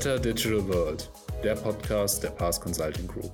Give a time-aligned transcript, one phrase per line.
[0.00, 1.10] Better Digital World,
[1.44, 3.30] der Podcast der Pass Consulting Group.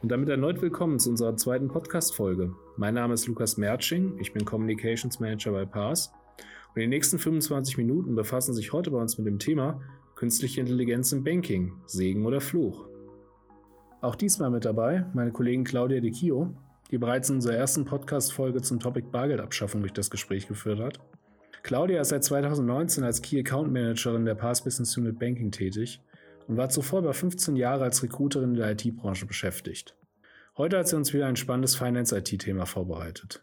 [0.00, 2.54] Und damit erneut willkommen zu unserer zweiten Podcast-Folge.
[2.78, 6.10] Mein Name ist Lukas Mertsching, ich bin Communications Manager bei Pass.
[6.70, 9.82] Und in den nächsten 25 Minuten befassen sich heute bei uns mit dem Thema
[10.14, 12.88] Künstliche Intelligenz im Banking, Segen oder Fluch.
[14.00, 16.54] Auch diesmal mit dabei meine Kollegin Claudia De Kio,
[16.90, 20.98] die bereits in unserer ersten Podcast-Folge zum Topic Bargeldabschaffung durch das Gespräch geführt hat.
[21.62, 26.00] Claudia ist seit 2019 als Key Account Managerin der Pass Business Unit Banking tätig
[26.48, 29.94] und war zuvor über 15 Jahre als Recruiterin in der IT-Branche beschäftigt.
[30.56, 33.42] Heute hat sie uns wieder ein spannendes Finance-IT-Thema vorbereitet.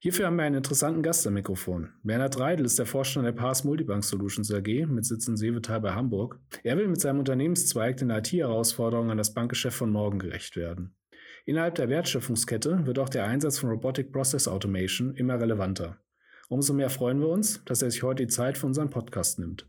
[0.00, 1.90] Hierfür haben wir einen interessanten Gast am Mikrofon.
[2.02, 5.92] Bernhard Reidel ist der Vorstand der Pass Multibank Solutions AG mit Sitz in Seevetal bei
[5.92, 6.40] Hamburg.
[6.64, 10.92] Er will mit seinem Unternehmenszweig den IT-Herausforderungen an das Bankgeschäft von morgen gerecht werden.
[11.44, 15.98] Innerhalb der Wertschöpfungskette wird auch der Einsatz von Robotic Process Automation immer relevanter.
[16.52, 19.66] Umso mehr freuen wir uns, dass er sich heute die Zeit für unseren Podcast nimmt.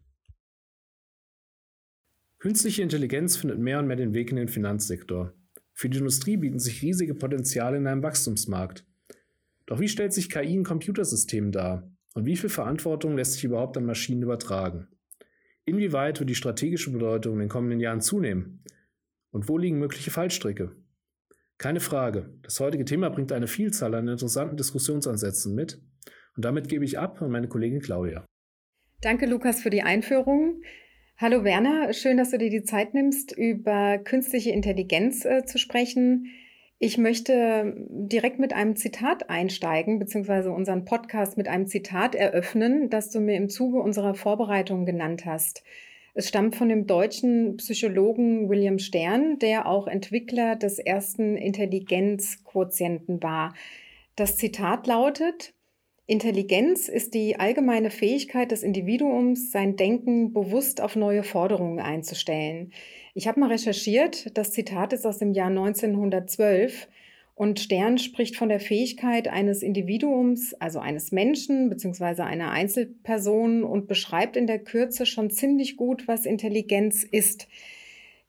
[2.40, 5.32] Künstliche Intelligenz findet mehr und mehr den Weg in den Finanzsektor.
[5.72, 8.86] Für die Industrie bieten sich riesige Potenziale in einem Wachstumsmarkt.
[9.66, 11.90] Doch wie stellt sich KI in Computersystemen dar?
[12.16, 14.90] Und wie viel Verantwortung lässt sich überhaupt an Maschinen übertragen?
[15.64, 18.62] Inwieweit wird die strategische Bedeutung in den kommenden Jahren zunehmen?
[19.32, 20.76] Und wo liegen mögliche Fallstricke?
[21.58, 22.38] Keine Frage.
[22.42, 25.82] Das heutige Thema bringt eine Vielzahl an interessanten Diskussionsansätzen mit.
[26.36, 28.26] Und damit gebe ich ab an meine Kollegin Claudia.
[29.02, 30.62] Danke, Lukas, für die Einführung.
[31.18, 36.28] Hallo Werner, schön, dass du dir die Zeit nimmst, über künstliche Intelligenz äh, zu sprechen.
[36.80, 43.10] Ich möchte direkt mit einem Zitat einsteigen, beziehungsweise unseren Podcast mit einem Zitat eröffnen, das
[43.12, 45.64] du mir im Zuge unserer Vorbereitung genannt hast.
[46.16, 53.54] Es stammt von dem deutschen Psychologen William Stern, der auch Entwickler des ersten Intelligenzquotienten war.
[54.16, 55.53] Das Zitat lautet,
[56.06, 62.74] Intelligenz ist die allgemeine Fähigkeit des Individuums, sein Denken bewusst auf neue Forderungen einzustellen.
[63.14, 66.90] Ich habe mal recherchiert, das Zitat ist aus dem Jahr 1912
[67.36, 72.24] und Stern spricht von der Fähigkeit eines Individuums, also eines Menschen bzw.
[72.24, 77.48] einer Einzelperson und beschreibt in der Kürze schon ziemlich gut, was Intelligenz ist.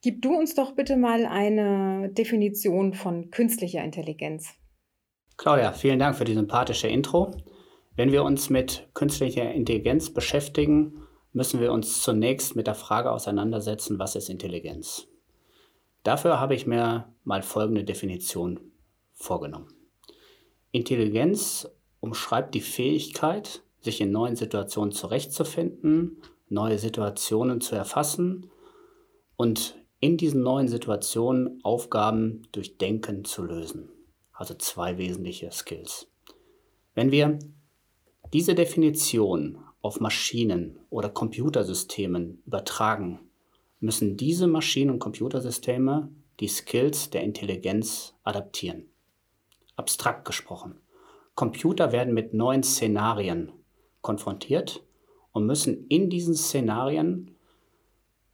[0.00, 4.54] Gib du uns doch bitte mal eine Definition von künstlicher Intelligenz.
[5.36, 7.32] Claudia, vielen Dank für die sympathische Intro.
[7.96, 13.98] Wenn wir uns mit künstlicher Intelligenz beschäftigen, müssen wir uns zunächst mit der Frage auseinandersetzen,
[13.98, 15.06] was ist Intelligenz?
[16.02, 18.60] Dafür habe ich mir mal folgende Definition
[19.12, 19.68] vorgenommen.
[20.72, 21.68] Intelligenz
[22.00, 28.50] umschreibt die Fähigkeit, sich in neuen Situationen zurechtzufinden, neue Situationen zu erfassen
[29.36, 33.88] und in diesen neuen Situationen Aufgaben durch Denken zu lösen.
[34.32, 36.10] Also zwei wesentliche Skills.
[36.94, 37.38] Wenn wir
[38.32, 43.20] diese Definition auf Maschinen oder Computersystemen übertragen,
[43.80, 46.08] müssen diese Maschinen und Computersysteme
[46.40, 48.86] die Skills der Intelligenz adaptieren
[49.76, 50.76] abstrakt gesprochen.
[51.34, 53.52] Computer werden mit neuen Szenarien
[54.02, 54.82] konfrontiert
[55.32, 57.34] und müssen in diesen Szenarien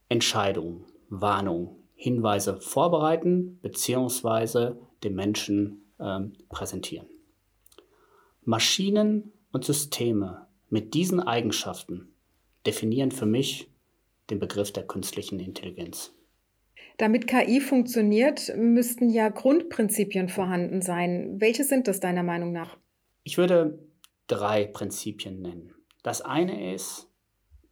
[0.09, 4.75] Entscheidungen, Warnungen, Hinweise vorbereiten bzw.
[5.05, 7.07] dem Menschen ähm, präsentieren.
[8.43, 12.15] Maschinen und Systeme mit diesen Eigenschaften
[12.67, 13.71] definieren für mich
[14.31, 16.13] den Begriff der künstlichen Intelligenz.
[16.99, 21.41] Damit KI funktioniert, müssten ja Grundprinzipien vorhanden sein.
[21.41, 22.77] Welche sind das deiner Meinung nach?
[23.25, 23.79] Ich würde
[24.27, 25.75] drei Prinzipien nennen.
[26.03, 27.09] Das eine ist,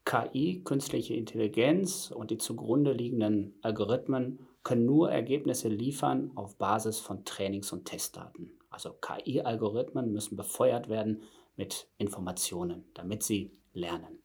[0.05, 7.25] KI, künstliche Intelligenz und die zugrunde liegenden Algorithmen können nur Ergebnisse liefern auf Basis von
[7.27, 8.53] Trainings- und Testdaten.
[8.71, 11.23] Also KI-Algorithmen müssen befeuert werden
[11.59, 14.23] mit Informationen, damit sie lernen.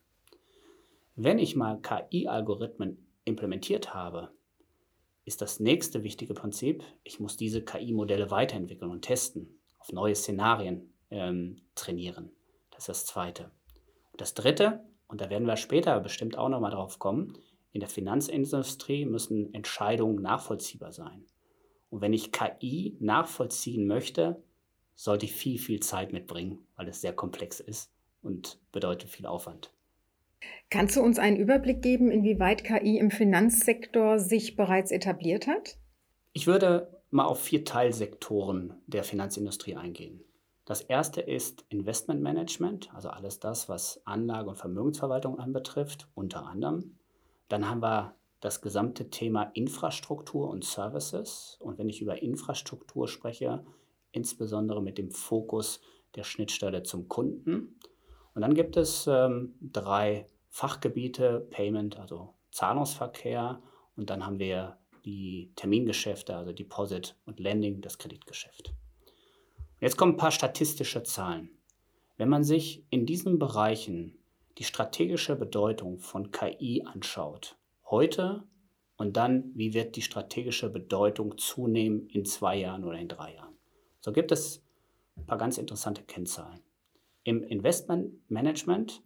[1.15, 4.31] Wenn ich mal KI-Algorithmen implementiert habe,
[5.25, 10.93] ist das nächste wichtige Prinzip, ich muss diese KI-Modelle weiterentwickeln und testen, auf neue Szenarien
[11.09, 12.31] ähm, trainieren.
[12.71, 13.51] Das ist das Zweite.
[14.11, 17.37] Und das Dritte, und da werden wir später bestimmt auch nochmal drauf kommen,
[17.71, 21.25] in der Finanzindustrie müssen Entscheidungen nachvollziehbar sein.
[21.89, 24.41] Und wenn ich KI nachvollziehen möchte,
[24.95, 27.91] sollte ich viel, viel Zeit mitbringen, weil es sehr komplex ist
[28.21, 29.71] und bedeutet viel Aufwand.
[30.69, 35.77] Kannst du uns einen Überblick geben, inwieweit KI im Finanzsektor sich bereits etabliert hat?
[36.33, 40.23] Ich würde mal auf vier Teilsektoren der Finanzindustrie eingehen.
[40.65, 46.97] Das erste ist Investmentmanagement, also alles das, was Anlage- und Vermögensverwaltung anbetrifft, unter anderem.
[47.49, 51.57] Dann haben wir das gesamte Thema Infrastruktur und Services.
[51.59, 53.63] Und wenn ich über Infrastruktur spreche,
[54.13, 55.81] insbesondere mit dem Fokus
[56.15, 57.79] der Schnittstelle zum Kunden.
[58.33, 63.61] Und dann gibt es ähm, drei Fachgebiete, Payment, also Zahlungsverkehr.
[63.97, 68.73] Und dann haben wir die Termingeschäfte, also Deposit und Lending, das Kreditgeschäft.
[69.81, 71.49] Jetzt kommen ein paar statistische Zahlen.
[72.15, 74.17] Wenn man sich in diesen Bereichen
[74.57, 77.57] die strategische Bedeutung von KI anschaut,
[77.89, 78.43] heute
[78.97, 83.52] und dann, wie wird die strategische Bedeutung zunehmen in zwei Jahren oder in drei Jahren,
[84.03, 84.61] so gibt es
[85.15, 86.59] ein paar ganz interessante Kennzahlen.
[87.23, 89.01] Im Investmentmanagement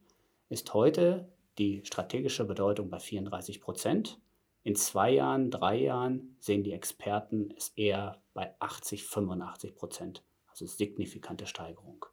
[0.49, 1.29] ist heute
[1.59, 4.19] die strategische Bedeutung bei 34 Prozent.
[4.63, 10.23] In zwei Jahren, drei Jahren sehen die Experten es eher bei 80, 85 Prozent.
[10.47, 12.05] Also signifikante Steigerung.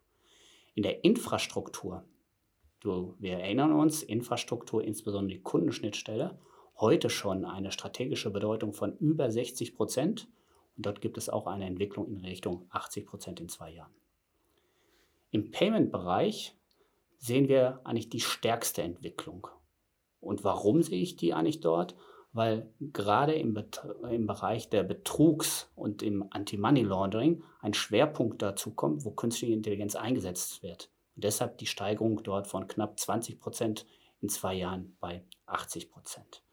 [0.75, 2.03] In der Infrastruktur,
[2.81, 6.37] du, wir erinnern uns, Infrastruktur, insbesondere die Kundenschnittstelle,
[6.77, 10.27] heute schon eine strategische Bedeutung von über 60 Prozent.
[10.77, 13.93] Und dort gibt es auch eine Entwicklung in Richtung 80 Prozent in zwei Jahren.
[15.31, 16.55] Im Payment-Bereich
[17.17, 19.47] sehen wir eigentlich die stärkste Entwicklung.
[20.19, 21.95] Und warum sehe ich die eigentlich dort?
[22.33, 23.57] Weil gerade im,
[24.09, 30.61] im Bereich der Betrugs- und im Anti-Money-Laundering ein Schwerpunkt dazu kommt, wo künstliche Intelligenz eingesetzt
[30.63, 30.89] wird.
[31.15, 33.85] Und deshalb die Steigerung dort von knapp 20 Prozent
[34.21, 36.43] in zwei Jahren bei 80 Prozent.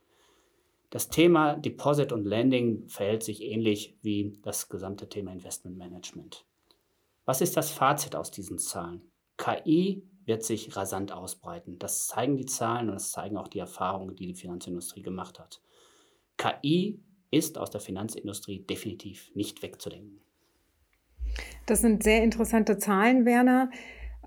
[0.93, 6.45] Das Thema Deposit und Lending verhält sich ähnlich wie das gesamte Thema Investment Management.
[7.25, 9.01] Was ist das Fazit aus diesen Zahlen?
[9.39, 11.79] KI wird sich rasant ausbreiten.
[11.79, 15.63] Das zeigen die Zahlen und das zeigen auch die Erfahrungen, die die Finanzindustrie gemacht hat.
[16.37, 17.01] KI
[17.31, 20.21] ist aus der Finanzindustrie definitiv nicht wegzudenken.
[21.65, 23.71] Das sind sehr interessante Zahlen, Werner.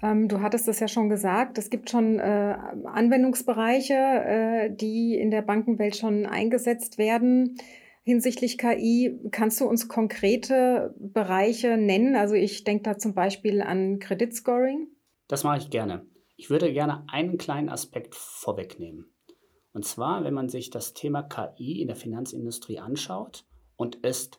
[0.02, 5.32] Ähm, du hattest es ja schon gesagt, es gibt schon äh, Anwendungsbereiche, äh, die in
[5.32, 7.58] der Bankenwelt schon eingesetzt werden
[8.06, 9.20] hinsichtlich KI.
[9.32, 12.16] Kannst du uns konkrete Bereiche nennen?
[12.16, 14.88] Also ich denke da zum Beispiel an Kreditscoring.
[15.28, 16.06] Das mache ich gerne.
[16.38, 19.12] Ich würde gerne einen kleinen Aspekt vorwegnehmen.
[19.74, 23.46] Und zwar, wenn man sich das Thema KI in der Finanzindustrie anschaut
[23.76, 24.30] und es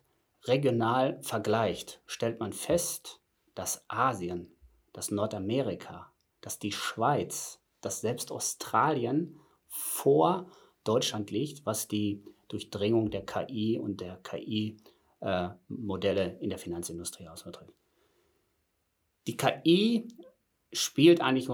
[0.44, 3.20] regional vergleicht, stellt man fest,
[3.54, 4.55] dass Asien
[4.96, 6.10] dass Nordamerika,
[6.40, 9.38] dass die Schweiz, dass selbst Australien
[9.68, 10.50] vor
[10.84, 14.78] Deutschland liegt, was die Durchdringung der KI und der KI-Modelle
[16.32, 17.74] äh, in der Finanzindustrie ausdrückt.
[19.26, 20.08] Die KI
[20.72, 21.50] spielt eigentlich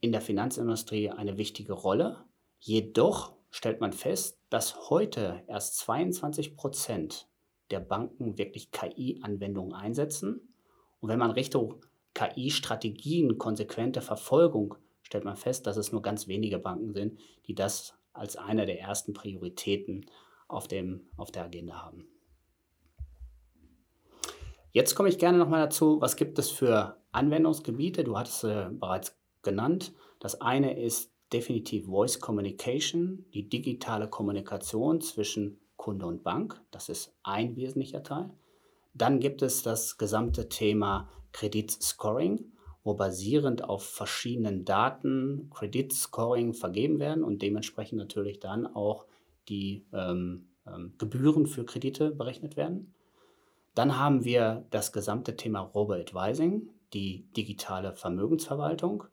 [0.00, 2.26] in der Finanzindustrie eine wichtige Rolle.
[2.60, 7.30] Jedoch stellt man fest, dass heute erst 22 Prozent
[7.70, 10.54] der Banken wirklich KI-Anwendungen einsetzen.
[11.00, 11.80] Und wenn man Richtung
[12.14, 17.94] KI-Strategien, konsequente Verfolgung, stellt man fest, dass es nur ganz wenige Banken sind, die das
[18.12, 20.06] als eine der ersten Prioritäten
[20.48, 22.06] auf, dem, auf der Agenda haben.
[24.70, 28.02] Jetzt komme ich gerne nochmal dazu, was gibt es für Anwendungsgebiete?
[28.02, 29.92] Du hattest äh, bereits genannt.
[30.18, 36.60] Das eine ist definitiv Voice Communication, die digitale Kommunikation zwischen Kunde und Bank.
[36.70, 38.30] Das ist ein wesentlicher Teil.
[38.94, 42.52] Dann gibt es das gesamte Thema Kreditscoring,
[42.84, 49.04] wo basierend auf verschiedenen Daten Kreditscoring vergeben werden und dementsprechend natürlich dann auch
[49.48, 52.94] die ähm, ähm, Gebühren für Kredite berechnet werden.
[53.74, 59.04] Dann haben wir das gesamte Thema Robo-Advising, die digitale Vermögensverwaltung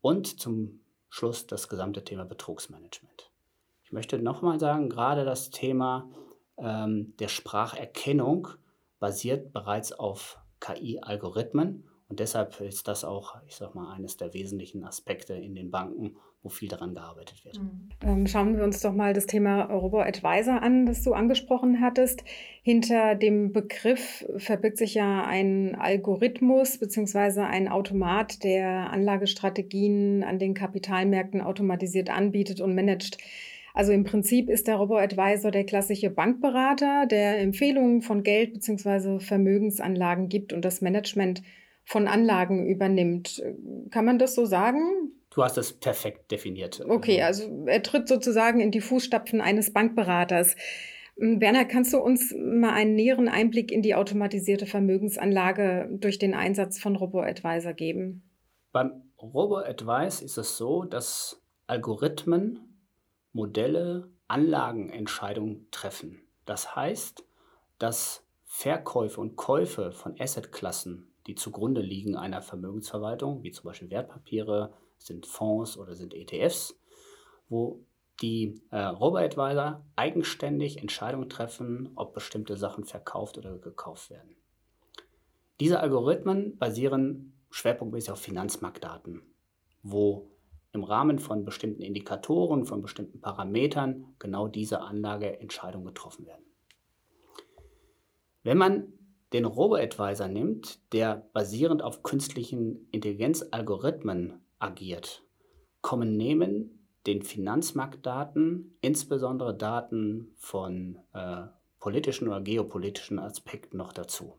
[0.00, 3.30] und zum Schluss das gesamte Thema Betrugsmanagement.
[3.84, 6.08] Ich möchte nochmal sagen, gerade das Thema
[6.56, 8.48] ähm, der Spracherkennung
[8.98, 11.84] basiert bereits auf KI-Algorithmen.
[12.08, 16.16] Und deshalb ist das auch, ich sag mal, eines der wesentlichen Aspekte in den Banken,
[16.42, 17.58] wo viel daran gearbeitet wird.
[17.58, 17.88] Mhm.
[18.02, 22.24] Ähm, schauen wir uns doch mal das Thema Robo-Advisor an, das du angesprochen hattest.
[22.62, 27.40] Hinter dem Begriff verbirgt sich ja ein Algorithmus bzw.
[27.42, 33.18] ein Automat, der Anlagestrategien an den Kapitalmärkten automatisiert anbietet und managt.
[33.78, 39.20] Also im Prinzip ist der Robo-Advisor der klassische Bankberater, der Empfehlungen von Geld bzw.
[39.20, 41.44] Vermögensanlagen gibt und das Management
[41.84, 43.40] von Anlagen übernimmt.
[43.92, 45.12] Kann man das so sagen?
[45.30, 46.84] Du hast es perfekt definiert.
[46.88, 50.56] Okay, also er tritt sozusagen in die Fußstapfen eines Bankberaters.
[51.16, 56.34] Hm, Werner, kannst du uns mal einen näheren Einblick in die automatisierte Vermögensanlage durch den
[56.34, 58.28] Einsatz von Robo-Advisor geben?
[58.72, 62.67] Beim Robo-Advice ist es so, dass Algorithmen
[63.32, 66.22] Modelle Anlagenentscheidungen treffen.
[66.44, 67.24] Das heißt,
[67.78, 74.72] dass Verkäufe und Käufe von Assetklassen, die zugrunde liegen einer Vermögensverwaltung, wie zum Beispiel Wertpapiere,
[74.96, 76.78] sind Fonds oder sind ETFs,
[77.48, 77.84] wo
[78.20, 84.34] die äh, Robo-Advisor eigenständig Entscheidungen treffen, ob bestimmte Sachen verkauft oder gekauft werden.
[85.60, 89.22] Diese Algorithmen basieren schwerpunktmäßig auf Finanzmarktdaten.
[89.82, 90.28] wo
[90.72, 96.44] im Rahmen von bestimmten Indikatoren, von bestimmten Parametern genau diese Anlageentscheidungen getroffen werden.
[98.42, 98.92] Wenn man
[99.32, 105.22] den Robo-Advisor nimmt, der basierend auf künstlichen Intelligenzalgorithmen agiert,
[105.82, 111.46] kommen neben den Finanzmarktdaten insbesondere Daten von äh,
[111.78, 114.34] politischen oder geopolitischen Aspekten noch dazu.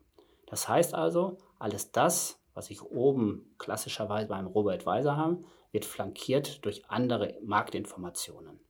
[0.46, 6.88] Das heißt also, alles das, was ich oben klassischerweise beim Robo-Advisor habe, wird flankiert durch
[6.90, 8.60] andere Marktinformationen.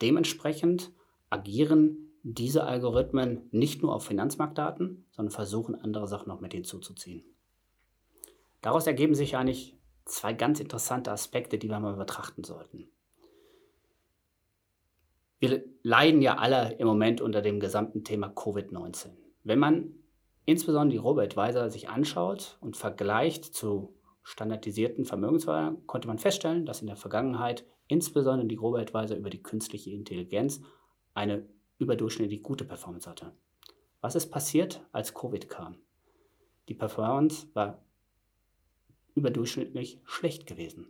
[0.00, 0.92] Dementsprechend
[1.30, 7.24] agieren diese Algorithmen nicht nur auf Finanzmarktdaten, sondern versuchen andere Sachen noch mit hinzuzuziehen.
[8.62, 9.76] Daraus ergeben sich eigentlich
[10.06, 12.88] zwei ganz interessante Aspekte, die wir mal betrachten sollten.
[15.38, 19.10] Wir leiden ja alle im Moment unter dem gesamten Thema Covid-19.
[19.42, 19.94] Wenn man
[20.46, 26.86] insbesondere die Robo-Advisor sich anschaut und vergleicht zu standardisierten Vermögensverwaltern, konnte man feststellen, dass in
[26.86, 30.62] der Vergangenheit insbesondere die Robo-Advisor über die künstliche Intelligenz
[31.12, 31.46] eine
[31.78, 33.32] überdurchschnittlich gute Performance hatte.
[34.00, 35.76] Was ist passiert, als Covid kam?
[36.68, 37.84] Die Performance war
[39.14, 40.86] überdurchschnittlich schlecht gewesen.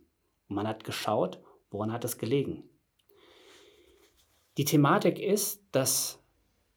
[0.49, 2.63] Und man hat geschaut, woran hat es gelegen.
[4.57, 6.23] Die Thematik ist, dass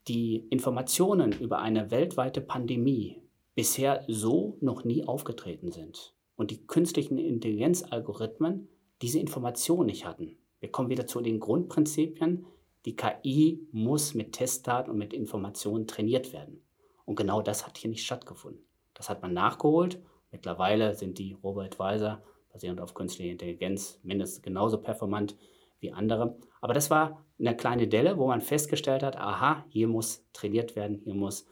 [0.08, 3.22] die Informationen über eine weltweite Pandemie
[3.54, 8.70] bisher so noch nie aufgetreten sind und die künstlichen Intelligenzalgorithmen
[9.02, 10.38] diese Information nicht hatten.
[10.60, 12.46] Wir kommen wieder zu den Grundprinzipien.
[12.86, 16.62] Die KI muss mit Testdaten und mit Informationen trainiert werden.
[17.06, 18.64] Und genau das hat hier nicht stattgefunden.
[18.94, 20.02] Das hat man nachgeholt.
[20.32, 25.36] Mittlerweile sind die Robo-Advisor basierend auf künstlicher Intelligenz mindestens genauso performant
[25.80, 26.38] wie andere.
[26.62, 31.02] Aber das war eine kleine Delle, wo man festgestellt hat, aha, hier muss trainiert werden,
[31.04, 31.46] hier muss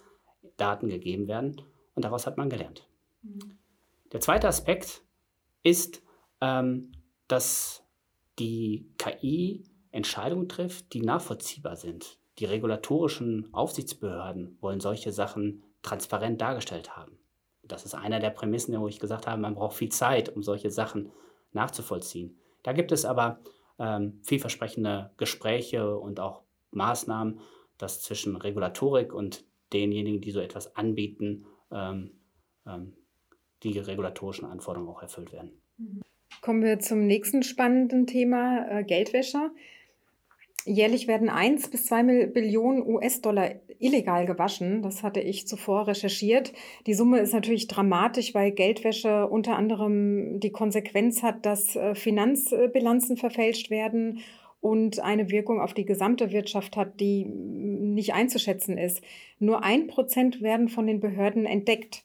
[0.57, 1.61] Daten gegeben werden.
[1.93, 2.87] Und daraus hat man gelernt.
[3.21, 3.57] Mhm.
[4.15, 5.03] Der zweite Aspekt
[5.61, 6.01] ist,
[6.39, 6.93] ähm,
[7.27, 7.83] dass
[8.39, 12.17] die KI Entscheidungen trifft, die nachvollziehbar sind.
[12.39, 17.19] Die regulatorischen Aufsichtsbehörden wollen solche Sachen transparent dargestellt haben.
[17.61, 20.71] Das ist einer der Prämissen, wo ich gesagt habe, man braucht viel Zeit, um solche
[20.71, 21.11] Sachen
[21.51, 22.39] nachzuvollziehen.
[22.63, 23.41] Da gibt es aber
[23.79, 27.41] ähm, vielversprechende Gespräche und auch Maßnahmen,
[27.77, 29.43] dass zwischen Regulatorik und
[29.73, 32.11] denjenigen, die so etwas anbieten, ähm,
[32.65, 32.93] ähm,
[33.71, 35.51] die regulatorischen Anforderungen auch erfüllt werden.
[36.41, 39.51] Kommen wir zum nächsten spannenden Thema, äh, Geldwäscher.
[40.65, 44.81] Jährlich werden 1 bis 2 Billionen US-Dollar illegal gewaschen.
[44.81, 46.53] Das hatte ich zuvor recherchiert.
[46.87, 53.17] Die Summe ist natürlich dramatisch, weil Geldwäsche unter anderem die Konsequenz hat, dass äh, Finanzbilanzen
[53.17, 54.21] verfälscht werden
[54.59, 59.03] und eine Wirkung auf die gesamte Wirtschaft hat, die nicht einzuschätzen ist.
[59.37, 62.03] Nur ein Prozent werden von den Behörden entdeckt.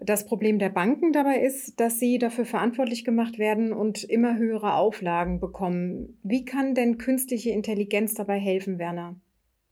[0.00, 4.74] Das Problem der Banken dabei ist, dass sie dafür verantwortlich gemacht werden und immer höhere
[4.74, 6.18] Auflagen bekommen.
[6.22, 9.16] Wie kann denn künstliche Intelligenz dabei helfen, Werner?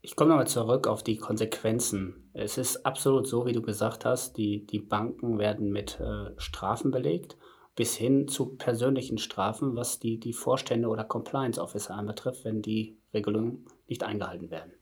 [0.03, 2.31] Ich komme nochmal zurück auf die Konsequenzen.
[2.33, 6.91] Es ist absolut so, wie du gesagt hast, die, die Banken werden mit äh, Strafen
[6.91, 7.37] belegt,
[7.77, 12.99] bis hin zu persönlichen Strafen, was die, die Vorstände oder Compliance Officer anbetrifft, wenn die
[13.15, 14.73] Regelungen nicht eingehalten werden.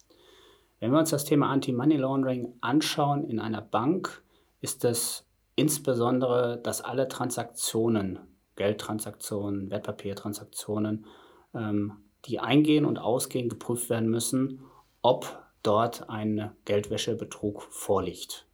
[0.80, 4.22] Wenn wir uns das Thema Anti-Money Laundering anschauen in einer Bank,
[4.60, 5.24] ist es
[5.56, 8.18] insbesondere, dass alle Transaktionen,
[8.56, 11.06] Geldtransaktionen, Wertpapiertransaktionen,
[11.54, 11.92] ähm,
[12.26, 14.62] die eingehen und ausgehen, geprüft werden müssen,
[15.02, 18.46] ob dort ein Geldwäschebetrug vorliegt.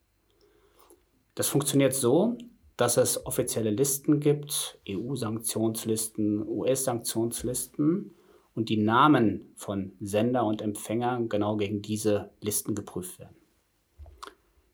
[1.34, 2.36] Das funktioniert so,
[2.76, 8.14] dass es offizielle Listen gibt, EU-Sanktionslisten, US-Sanktionslisten
[8.54, 13.39] und die Namen von Sender und Empfänger genau gegen diese Listen geprüft werden.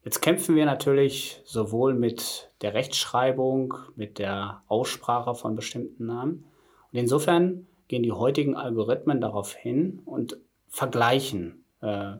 [0.06, 6.44] Jetzt kämpfen wir natürlich sowohl mit der Rechtschreibung, mit der Aussprache von bestimmten Namen.
[6.92, 12.12] Und insofern gehen die heutigen Algorithmen darauf hin und vergleichen äh,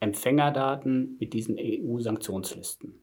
[0.00, 3.02] Empfängerdaten mit diesen EU-Sanktionslisten.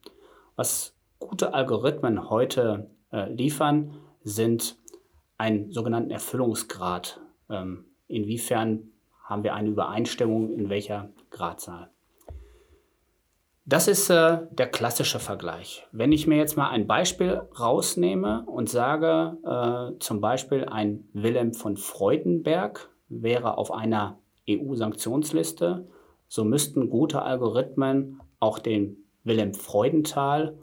[0.56, 3.94] Was gute Algorithmen heute äh, liefern,
[4.24, 4.80] sind
[5.38, 7.22] einen sogenannten Erfüllungsgrad.
[7.52, 8.90] Ähm, inwiefern
[9.24, 11.92] haben wir eine Übereinstimmung in welcher Gradzahl?
[13.70, 15.86] Das ist äh, der klassische Vergleich.
[15.92, 21.54] Wenn ich mir jetzt mal ein Beispiel rausnehme und sage, äh, zum Beispiel ein Wilhelm
[21.54, 24.20] von Freudenberg wäre auf einer
[24.50, 25.86] EU-Sanktionsliste,
[26.30, 30.58] so müssten gute Algorithmen auch den Wilhelm Freudenthal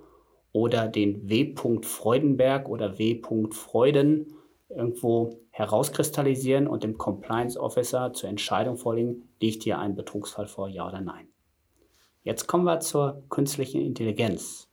[0.53, 1.55] oder den W.
[1.83, 3.21] Freudenberg oder W.
[3.51, 4.33] Freuden
[4.71, 10.89] irgendwo herauskristallisieren und dem Compliance Officer zur Entscheidung vorlegen, liegt hier ein Betrugsfall vor, ja
[10.89, 11.29] oder nein.
[12.25, 14.71] Jetzt kommen wir zur künstlichen Intelligenz.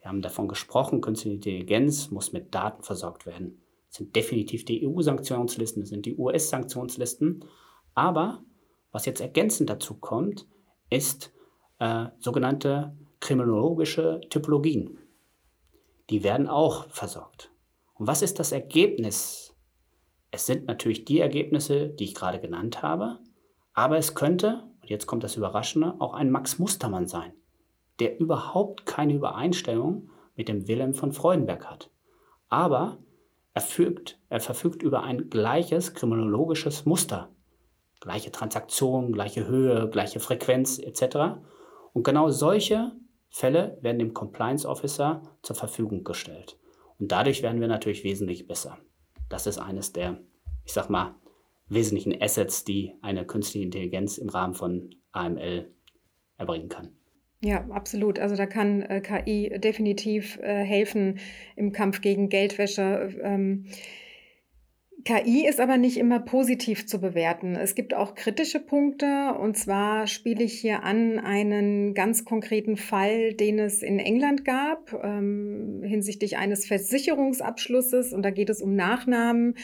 [0.00, 3.62] Wir haben davon gesprochen, künstliche Intelligenz muss mit Daten versorgt werden.
[3.86, 7.44] Das sind definitiv die EU-Sanktionslisten, das sind die US-Sanktionslisten.
[7.94, 8.42] Aber
[8.90, 10.48] was jetzt ergänzend dazu kommt,
[10.90, 11.32] ist
[11.78, 14.98] äh, sogenannte kriminologische Typologien.
[16.10, 17.52] Die werden auch versorgt.
[17.94, 19.54] Und was ist das Ergebnis?
[20.32, 23.20] Es sind natürlich die Ergebnisse, die ich gerade genannt habe,
[23.72, 27.32] aber es könnte, und jetzt kommt das Überraschende, auch ein Max Mustermann sein,
[28.00, 31.90] der überhaupt keine Übereinstimmung mit dem Wilhelm von Freudenberg hat.
[32.48, 32.98] Aber
[33.54, 37.30] er, fügt, er verfügt über ein gleiches kriminologisches Muster.
[38.00, 41.38] Gleiche Transaktion, gleiche Höhe, gleiche Frequenz etc.
[41.92, 42.92] Und genau solche
[43.28, 46.58] Fälle werden dem Compliance Officer zur Verfügung gestellt.
[46.98, 48.78] Und dadurch werden wir natürlich wesentlich besser.
[49.28, 50.18] Das ist eines der,
[50.64, 51.14] ich sag mal,
[51.68, 55.70] wesentlichen Assets, die eine künstliche Intelligenz im Rahmen von AML
[56.36, 56.90] erbringen kann.
[57.44, 58.20] Ja, absolut.
[58.20, 61.18] Also da kann äh, KI definitiv äh, helfen
[61.56, 63.16] im Kampf gegen Geldwäsche.
[63.20, 63.66] Ähm,
[65.04, 67.56] KI ist aber nicht immer positiv zu bewerten.
[67.56, 69.34] Es gibt auch kritische Punkte.
[69.38, 74.92] Und zwar spiele ich hier an einen ganz konkreten Fall, den es in England gab,
[75.02, 78.12] ähm, hinsichtlich eines Versicherungsabschlusses.
[78.12, 79.56] Und da geht es um Nachnamen,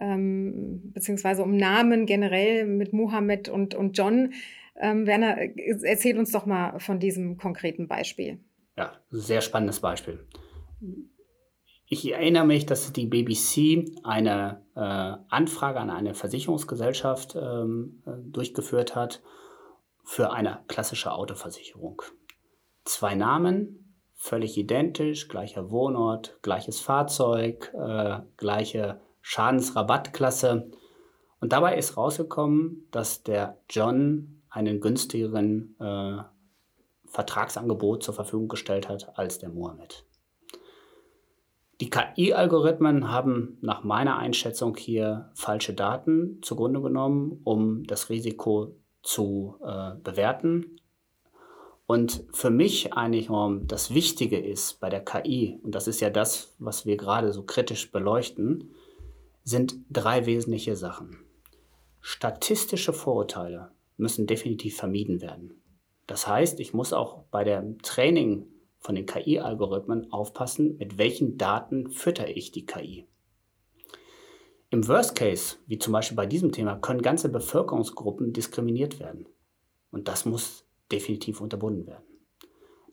[0.00, 4.32] ähm, beziehungsweise um Namen generell mit Mohammed und, und John.
[4.80, 5.36] Ähm, Werner,
[5.84, 8.38] erzähl uns doch mal von diesem konkreten Beispiel.
[8.76, 10.26] Ja, sehr spannendes Beispiel.
[11.92, 14.80] Ich erinnere mich, dass die BBC eine äh,
[15.28, 19.20] Anfrage an eine Versicherungsgesellschaft ähm, äh, durchgeführt hat
[20.04, 22.00] für eine klassische Autoversicherung.
[22.84, 30.70] Zwei Namen, völlig identisch, gleicher Wohnort, gleiches Fahrzeug, äh, gleiche Schadensrabattklasse.
[31.40, 36.18] Und dabei ist rausgekommen, dass der John einen günstigeren äh,
[37.06, 40.04] Vertragsangebot zur Verfügung gestellt hat als der Mohammed.
[41.90, 49.56] Die KI-Algorithmen haben nach meiner Einschätzung hier falsche Daten zugrunde genommen, um das Risiko zu
[49.64, 50.76] äh, bewerten.
[51.86, 53.28] Und für mich eigentlich
[53.66, 57.42] das Wichtige ist bei der KI, und das ist ja das, was wir gerade so
[57.42, 58.70] kritisch beleuchten,
[59.42, 61.24] sind drei wesentliche Sachen.
[62.00, 65.60] Statistische Vorurteile müssen definitiv vermieden werden.
[66.06, 68.46] Das heißt, ich muss auch bei dem Training
[68.80, 73.06] von den KI-Algorithmen aufpassen, mit welchen Daten fütter ich die KI.
[74.70, 79.26] Im Worst Case, wie zum Beispiel bei diesem Thema, können ganze Bevölkerungsgruppen diskriminiert werden.
[79.90, 82.04] Und das muss definitiv unterbunden werden.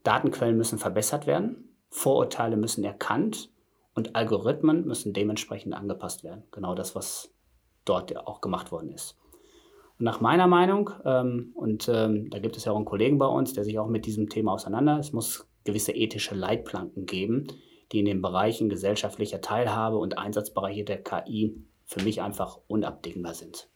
[0.04, 3.52] Datenquellen müssen verbessert werden, Vorurteile müssen erkannt
[3.94, 6.44] und Algorithmen müssen dementsprechend angepasst werden.
[6.52, 7.34] Genau das, was
[7.86, 9.18] dort auch gemacht worden ist.
[10.00, 13.26] Und nach meiner Meinung, ähm, und ähm, da gibt es ja auch einen Kollegen bei
[13.26, 17.48] uns, der sich auch mit diesem Thema auseinander, es muss gewisse ethische Leitplanken geben,
[17.92, 23.70] die in den Bereichen gesellschaftlicher Teilhabe und Einsatzbereiche der KI für mich einfach unabdingbar sind.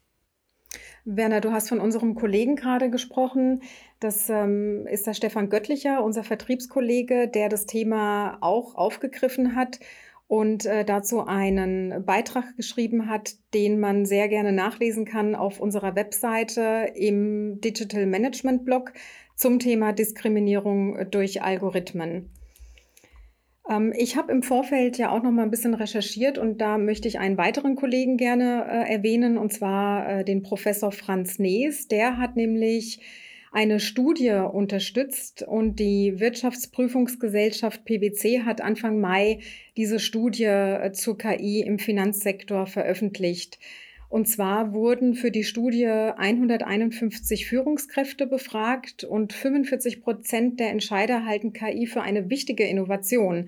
[1.03, 3.61] Werner, du hast von unserem Kollegen gerade gesprochen.
[3.99, 9.79] Das ähm, ist der Stefan Göttlicher, unser Vertriebskollege, der das Thema auch aufgegriffen hat
[10.27, 15.95] und äh, dazu einen Beitrag geschrieben hat, den man sehr gerne nachlesen kann auf unserer
[15.95, 18.93] Webseite im Digital Management Blog
[19.41, 22.29] zum Thema Diskriminierung durch Algorithmen.
[23.67, 27.07] Ähm, ich habe im Vorfeld ja auch noch mal ein bisschen recherchiert und da möchte
[27.07, 31.87] ich einen weiteren Kollegen gerne äh, erwähnen, und zwar äh, den Professor Franz Nees.
[31.87, 32.99] Der hat nämlich
[33.51, 39.39] eine Studie unterstützt und die Wirtschaftsprüfungsgesellschaft PwC hat Anfang Mai
[39.75, 43.57] diese Studie äh, zur KI im Finanzsektor veröffentlicht.
[44.11, 51.53] Und zwar wurden für die Studie 151 Führungskräfte befragt und 45 Prozent der Entscheider halten
[51.53, 53.47] KI für eine wichtige Innovation.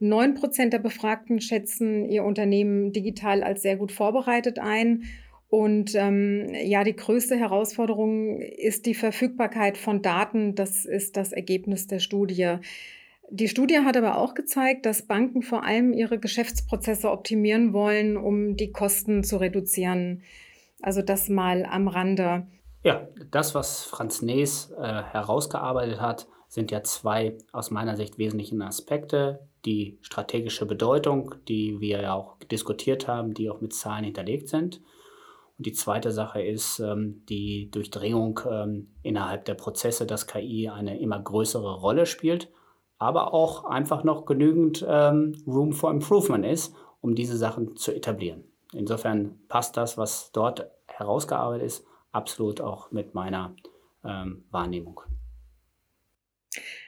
[0.00, 5.04] Neun Prozent der Befragten schätzen ihr Unternehmen digital als sehr gut vorbereitet ein.
[5.48, 10.54] Und ähm, ja, die größte Herausforderung ist die Verfügbarkeit von Daten.
[10.54, 12.58] Das ist das Ergebnis der Studie.
[13.30, 18.56] Die Studie hat aber auch gezeigt, dass Banken vor allem ihre Geschäftsprozesse optimieren wollen, um
[18.56, 20.22] die Kosten zu reduzieren.
[20.82, 22.46] Also das mal am Rande.
[22.84, 28.60] Ja, das, was Franz Nees äh, herausgearbeitet hat, sind ja zwei aus meiner Sicht wesentlichen
[28.60, 29.48] Aspekte.
[29.64, 34.82] Die strategische Bedeutung, die wir ja auch diskutiert haben, die auch mit Zahlen hinterlegt sind.
[35.56, 40.98] Und die zweite Sache ist ähm, die Durchdringung ähm, innerhalb der Prozesse, dass KI eine
[40.98, 42.50] immer größere Rolle spielt
[43.02, 48.44] aber auch einfach noch genügend ähm, Room for Improvement ist, um diese Sachen zu etablieren.
[48.72, 53.56] Insofern passt das, was dort herausgearbeitet ist, absolut auch mit meiner
[54.04, 55.00] ähm, Wahrnehmung.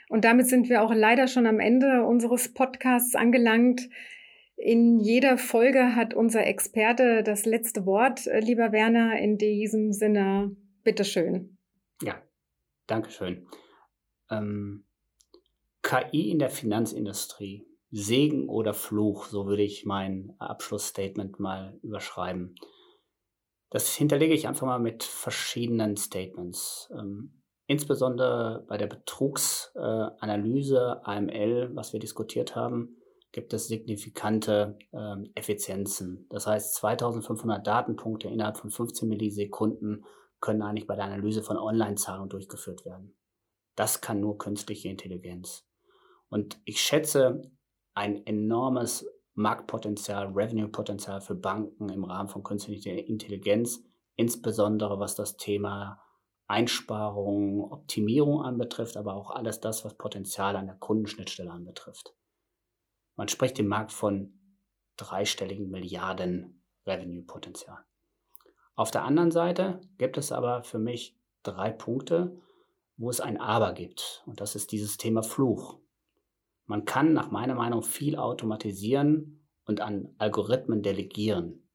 [0.09, 3.89] Und damit sind wir auch leider schon am Ende unseres Podcasts angelangt.
[4.57, 9.19] In jeder Folge hat unser Experte das letzte Wort, äh, lieber Werner.
[9.19, 11.59] In diesem Sinne, bitteschön.
[12.03, 12.15] Ja,
[12.87, 13.49] Dankeschön.
[14.31, 14.84] Ähm,
[15.85, 22.57] KI in der Finanzindustrie, Segen oder Fluch, so würde ich mein Abschlussstatement mal überschreiben.
[23.71, 26.91] Das hinterlege ich einfach mal mit verschiedenen Statements.
[26.99, 32.97] Ähm, insbesondere bei der Betrugsanalyse, äh, AML, was wir diskutiert haben,
[33.31, 36.27] gibt es signifikante äh, Effizienzen.
[36.31, 40.07] Das heißt, 2500 Datenpunkte innerhalb von 15 Millisekunden
[40.41, 43.15] können eigentlich bei der Analyse von Online-Zahlungen durchgeführt werden.
[43.77, 45.67] Das kann nur künstliche Intelligenz.
[46.35, 47.49] Und ich schätze
[47.95, 53.85] ein enormes Marktpotenzial, Revenue-Potenzial für Banken im Rahmen von künstlicher Intelligenz,
[54.17, 56.03] insbesondere was das Thema
[56.49, 62.17] Einsparung, Optimierung anbetrifft, aber auch alles das, was Potenzial an der Kundenschnittstelle anbetrifft.
[63.15, 64.37] Man spricht im Markt von
[64.97, 67.79] dreistelligen Milliarden Revenue-Potenzial.
[68.75, 72.37] Auf der anderen Seite gibt es aber für mich drei Punkte,
[72.97, 74.25] wo es ein Aber gibt.
[74.27, 75.79] Und das ist dieses Thema Fluch.
[76.67, 81.69] Man kann nach meiner Meinung viel automatisieren und an Algorithmen delegieren,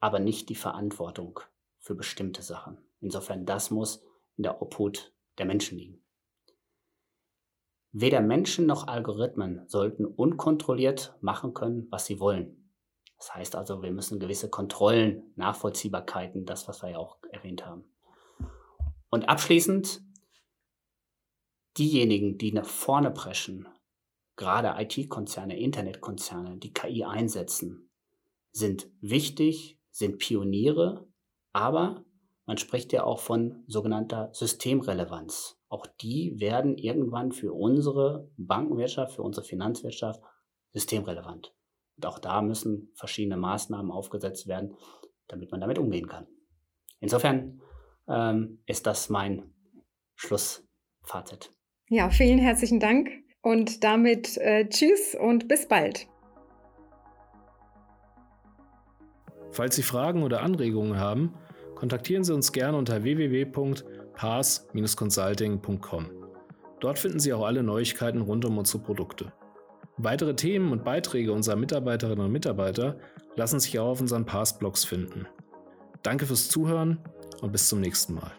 [0.00, 1.40] aber nicht die Verantwortung
[1.78, 2.78] für bestimmte Sachen.
[3.00, 4.02] Insofern, das muss
[4.36, 6.02] in der Obhut der Menschen liegen.
[7.92, 12.70] Weder Menschen noch Algorithmen sollten unkontrolliert machen können, was sie wollen.
[13.16, 17.84] Das heißt also, wir müssen gewisse Kontrollen, Nachvollziehbarkeiten, das, was wir ja auch erwähnt haben.
[19.10, 20.02] Und abschließend,
[21.78, 23.66] diejenigen, die nach vorne preschen,
[24.38, 27.90] gerade IT-Konzerne, Internetkonzerne, die KI einsetzen,
[28.52, 31.06] sind wichtig, sind Pioniere,
[31.52, 32.04] aber
[32.46, 35.60] man spricht ja auch von sogenannter Systemrelevanz.
[35.68, 40.22] Auch die werden irgendwann für unsere Bankenwirtschaft, für unsere Finanzwirtschaft
[40.72, 41.54] systemrelevant.
[41.96, 44.76] Und auch da müssen verschiedene Maßnahmen aufgesetzt werden,
[45.26, 46.26] damit man damit umgehen kann.
[47.00, 47.60] Insofern
[48.08, 49.52] ähm, ist das mein
[50.14, 51.52] Schlussfazit.
[51.88, 53.10] Ja, vielen herzlichen Dank
[53.42, 56.06] und damit äh, tschüss und bis bald.
[59.50, 61.34] Falls Sie Fragen oder Anregungen haben,
[61.74, 63.46] kontaktieren Sie uns gerne unter www
[64.18, 66.06] pass-consulting.com.
[66.80, 69.32] Dort finden Sie auch alle Neuigkeiten rund um unsere Produkte.
[69.96, 72.98] Weitere Themen und Beiträge unserer Mitarbeiterinnen und Mitarbeiter
[73.36, 75.26] lassen sich auch auf unseren Pass-Blogs finden.
[76.02, 76.98] Danke fürs Zuhören
[77.40, 78.32] und bis zum nächsten Mal.